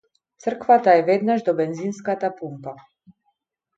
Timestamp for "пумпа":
2.41-2.77